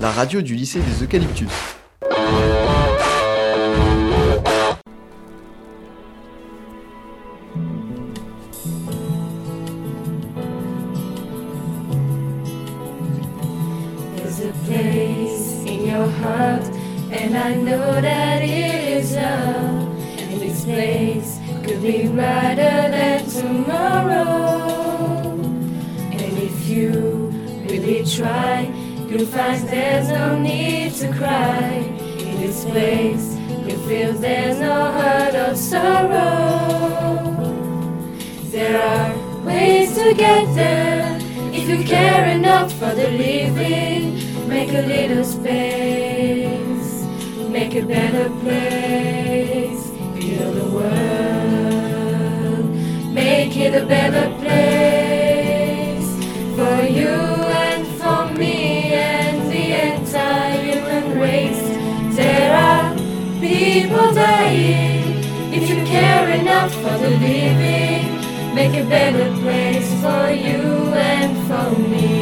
la 0.00 0.10
radio 0.12 0.40
du 0.42 0.54
lycée 0.54 0.80
des 0.80 1.04
Eucalyptus. 1.04 1.46
There's 14.16 14.40
a 14.40 14.52
place 14.66 15.64
in 15.66 15.86
your 15.86 16.06
heart 16.22 16.62
And 17.12 17.36
I 17.36 17.54
know 17.56 18.00
that 18.00 18.42
it 18.42 19.00
is 19.04 19.14
love. 19.14 19.88
And 20.18 20.40
this 20.40 20.64
place 20.64 21.38
could 21.66 21.82
be 21.82 22.06
brighter 22.08 22.88
than 22.88 23.26
tomorrow. 23.26 24.62
And 26.12 26.38
if 26.38 26.68
you 26.68 27.32
really 27.68 28.04
try, 28.04 28.68
You'll 29.10 29.26
find 29.26 29.68
there's 29.68 30.06
no 30.08 30.38
need 30.38 30.92
to 30.94 31.12
cry 31.18 31.66
in 31.68 32.40
this 32.40 32.64
place. 32.64 33.34
You 33.66 33.76
feel 33.88 34.12
there's 34.14 34.58
no 34.60 34.84
hurt 34.92 35.34
or 35.34 35.56
sorrow. 35.56 37.98
There 38.52 38.80
are 38.80 39.12
ways 39.44 39.96
to 39.96 40.14
get 40.14 40.44
there 40.54 41.18
if 41.52 41.68
you 41.68 41.82
care 41.84 42.26
enough 42.28 42.72
for 42.72 42.90
the 42.94 43.10
living. 43.10 44.14
Make 44.48 44.68
a 44.68 44.86
little 44.86 45.24
space, 45.24 47.02
make 47.48 47.74
a 47.74 47.82
better 47.84 48.30
place. 48.42 49.80
Heal 50.24 50.52
the 50.52 50.66
world, 50.72 53.12
make 53.12 53.56
it 53.56 53.74
a 53.74 53.84
better 53.86 54.28
place. 54.28 54.39
out 66.60 66.70
for 66.70 66.98
the 67.02 67.08
living, 67.26 68.00
make 68.54 68.74
a 68.74 68.86
better 68.86 69.26
place 69.40 69.88
for 70.02 70.26
you 70.46 70.64
and 70.92 71.32
for 71.48 71.70
me. 71.88 72.20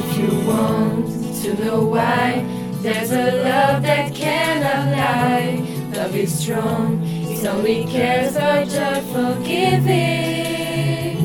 If 0.00 0.18
you 0.18 0.48
want 0.48 1.06
to 1.42 1.64
know 1.64 1.84
why, 1.86 2.44
there's 2.82 3.12
a 3.12 3.26
love 3.50 3.82
that 3.84 4.12
cannot 4.12 4.84
lie. 4.98 5.64
Love 5.96 6.16
is 6.16 6.36
strong, 6.40 7.00
it 7.32 7.44
only 7.46 7.84
cares 7.84 8.34
about 8.34 8.66
joyful 8.66 9.34
giving. 9.44 11.20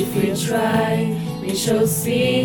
If 0.00 0.08
we 0.16 0.28
try, 0.48 0.88
we 1.42 1.56
shall 1.56 1.86
see. 1.88 2.44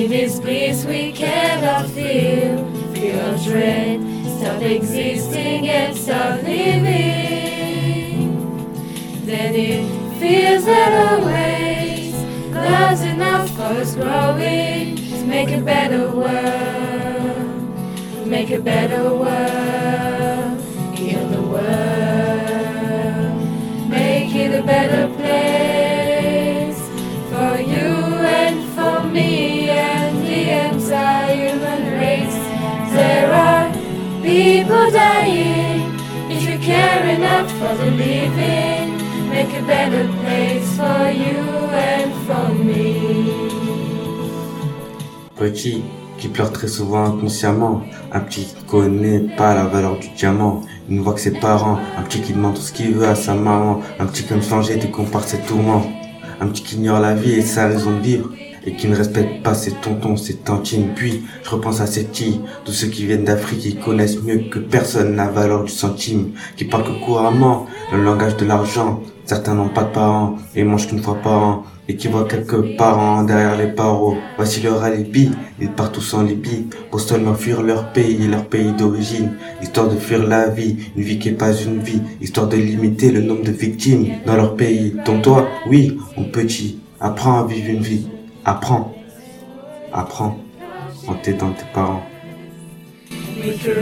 In 0.00 0.08
this 0.08 0.38
bliss 0.38 0.84
we 0.84 1.10
cannot 1.10 1.88
feel, 1.90 2.60
feel 2.94 3.28
dread 3.42 4.19
it's 4.42 4.62
existing, 4.62 5.68
and 5.68 5.94
not 6.06 6.42
living. 6.44 6.80
Then 9.26 9.54
it 9.54 9.84
feels 10.18 10.64
that 10.64 11.12
always 11.12 12.14
close 12.50 13.02
enough 13.02 13.50
for 13.50 13.62
us 13.78 13.94
growing 13.94 14.96
to 14.96 15.24
make 15.26 15.50
a 15.50 15.60
better 15.60 16.10
world, 16.10 18.26
make 18.26 18.50
a 18.50 18.60
better 18.60 19.14
world. 19.14 20.19
Petit 45.36 45.82
qui 46.18 46.28
pleure 46.28 46.52
très 46.52 46.68
souvent 46.68 47.04
inconsciemment, 47.04 47.82
un 48.12 48.20
petit 48.20 48.46
qui 48.46 48.64
connaît 48.64 49.20
pas 49.36 49.54
la 49.54 49.64
valeur 49.64 49.98
du 49.98 50.08
diamant, 50.16 50.62
il 50.88 50.96
ne 50.96 51.02
voit 51.02 51.12
que 51.14 51.20
ses 51.20 51.32
parents, 51.32 51.78
un 51.98 52.02
petit 52.02 52.20
qui 52.22 52.32
demande 52.32 52.54
tout 52.54 52.60
ce 52.62 52.72
qu'il 52.72 52.92
veut 52.94 53.06
à 53.08 53.14
sa 53.14 53.34
maman, 53.34 53.80
un 53.98 54.06
petit 54.06 54.24
qui 54.24 54.32
aime 54.32 54.42
changer 54.42 54.76
dès 54.76 54.88
qu'on 54.90 55.04
tout 55.04 55.20
ses 55.26 55.38
tourments, 55.40 55.84
un 56.40 56.46
petit 56.46 56.62
qui 56.62 56.76
ignore 56.76 57.00
la 57.00 57.14
vie 57.14 57.32
et 57.34 57.42
sa 57.42 57.66
raison 57.66 57.96
de 57.96 58.00
vivre, 58.02 58.30
et 58.66 58.74
qui 58.74 58.88
ne 58.88 58.96
respectent 58.96 59.42
pas 59.42 59.54
ses 59.54 59.72
tontons, 59.72 60.16
ses 60.16 60.36
tantines. 60.36 60.88
Puis, 60.94 61.22
je 61.44 61.50
repense 61.50 61.80
à 61.80 61.86
ces 61.86 62.06
filles, 62.12 62.40
tous 62.64 62.72
ceux 62.72 62.88
qui 62.88 63.06
viennent 63.06 63.24
d'Afrique 63.24 63.60
qui 63.60 63.76
connaissent 63.76 64.22
mieux 64.22 64.42
que 64.50 64.58
personne 64.58 65.16
la 65.16 65.28
valeur 65.28 65.64
du 65.64 65.72
centime, 65.72 66.32
qui 66.56 66.64
parlent 66.64 66.84
que 66.84 67.04
couramment 67.04 67.66
le 67.92 68.02
langage 68.02 68.36
de 68.36 68.46
l'argent. 68.46 69.00
Certains 69.24 69.54
n'ont 69.54 69.68
pas 69.68 69.84
de 69.84 69.92
parents 69.92 70.36
et 70.56 70.64
mangent 70.64 70.88
qu'une 70.88 71.02
fois 71.02 71.14
par 71.16 71.34
an 71.42 71.62
et 71.88 71.94
qui 71.94 72.08
voient 72.08 72.26
quelques 72.28 72.76
parents 72.76 73.22
derrière 73.22 73.56
les 73.56 73.66
parois, 73.68 74.14
Voici 74.36 74.60
leur 74.60 74.82
alibi, 74.82 75.30
ils 75.60 75.68
partent 75.68 75.94
tous 75.94 76.14
en 76.14 76.22
Libye 76.22 76.66
pour 76.90 77.00
seulement 77.00 77.34
fuir 77.34 77.62
leur 77.62 77.92
pays 77.92 78.24
et 78.24 78.26
leur 78.26 78.44
pays 78.46 78.72
d'origine, 78.72 79.32
histoire 79.62 79.88
de 79.88 79.96
fuir 79.96 80.26
la 80.26 80.48
vie, 80.48 80.76
une 80.96 81.02
vie 81.02 81.18
qui 81.18 81.30
n'est 81.30 81.36
pas 81.36 81.52
une 81.54 81.78
vie, 81.78 82.00
histoire 82.20 82.48
de 82.48 82.56
limiter 82.56 83.12
le 83.12 83.20
nombre 83.22 83.42
de 83.44 83.52
victimes 83.52 84.06
dans 84.26 84.36
leur 84.36 84.56
pays. 84.56 84.96
Donc 85.06 85.22
toi, 85.22 85.48
oui, 85.68 85.96
mon 86.16 86.24
petit, 86.24 86.80
apprends 87.00 87.44
à 87.44 87.46
vivre 87.46 87.70
une 87.70 87.82
vie 87.82 88.06
Apprends. 88.44 88.94
Apprends 89.92 90.36
en 91.06 91.14
t'aidant 91.14 91.50
tes 91.52 91.64
parents. 91.74 92.02
We 93.42 93.58
could 93.58 93.76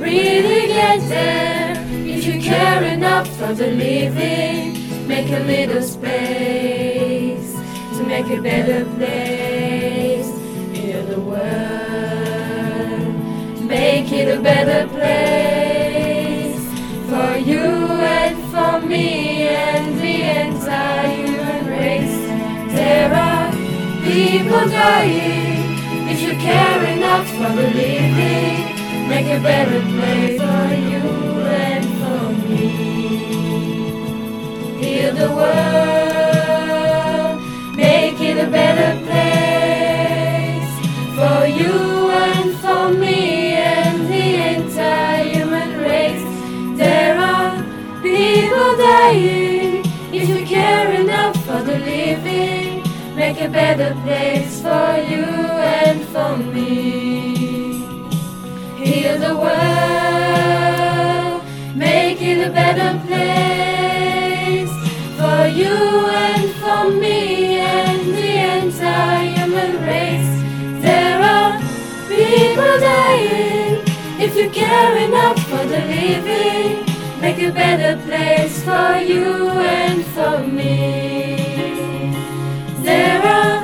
really 0.00 0.68
get 0.68 1.00
there 1.08 1.74
if 2.06 2.24
you 2.24 2.40
care 2.40 2.82
enough 2.84 3.28
for 3.36 3.52
the 3.52 3.66
living. 3.70 4.76
Make 5.06 5.30
a 5.30 5.40
little 5.40 5.82
space 5.82 7.54
to 7.98 8.04
make 8.04 8.26
a 8.30 8.40
better 8.40 8.84
place 8.96 10.28
in 10.74 11.08
the 11.10 11.20
world. 11.20 11.40
Make 13.64 14.10
it 14.12 14.38
a 14.38 14.40
better 14.40 14.88
place 14.88 16.62
for 17.08 17.38
you 17.38 17.60
and 17.60 18.36
for 18.52 18.86
me. 18.86 19.37
people 24.18 24.64
dying. 24.68 25.62
If 26.12 26.18
you 26.24 26.32
care 26.46 26.82
enough 26.96 27.26
for 27.36 27.50
the 27.58 27.66
living, 27.80 28.56
make 29.12 29.28
a 29.38 29.40
better 29.50 29.80
place 29.96 30.38
for 30.48 30.66
you 30.90 31.02
and 31.66 31.84
for 32.00 32.22
me. 32.48 32.66
Heal 34.82 35.12
the 35.22 35.30
world, 35.38 37.32
make 37.76 38.18
it 38.30 38.38
a 38.46 38.50
better 38.60 38.90
place 39.08 40.72
for 41.18 41.38
you 41.60 41.72
and 42.24 42.48
for 42.62 42.84
me 43.02 43.26
and 43.74 43.98
the 44.14 44.28
entire 44.56 45.22
human 45.32 45.70
race. 45.92 46.24
There 46.82 47.14
are 47.30 47.50
people 48.08 48.70
dying. 48.90 49.76
If 50.18 50.24
you 50.32 50.40
care 50.54 50.88
enough 51.02 51.36
for 51.46 51.60
the 51.68 51.78
living, 51.92 52.82
make 53.20 53.38
a 53.40 53.48
better 53.60 53.90
a 62.48 62.50
better 62.50 62.94
place 63.06 64.72
for 65.20 65.44
you 65.60 65.76
and 66.24 66.50
for 66.62 66.90
me 66.96 67.58
and 67.58 68.00
the 68.16 68.64
entire 68.64 69.28
human 69.36 69.74
race. 69.86 70.32
There 70.82 71.20
are 71.34 71.58
people 72.08 72.74
dying. 72.80 73.82
If 74.26 74.34
you 74.36 74.48
care 74.50 74.96
enough 74.96 75.38
for 75.46 75.58
the 75.74 75.80
living, 75.96 76.86
make 77.20 77.38
a 77.38 77.52
better 77.52 77.94
place 78.06 78.64
for 78.64 78.96
you 78.96 79.50
and 79.58 80.04
for 80.16 80.38
me. 80.46 81.36
There 82.82 83.22
are 83.22 83.60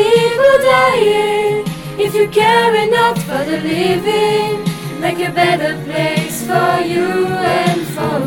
people 0.00 0.56
dying. 0.78 1.64
If 2.04 2.14
you 2.14 2.26
care 2.28 2.74
enough 2.88 3.22
for 3.22 3.40
the 3.50 3.58
living, 3.58 4.64
make 5.00 5.20
a 5.20 5.30
better 5.32 5.72
place 5.84 6.44
for 6.46 6.82
you 6.84 7.26
and 7.28 7.75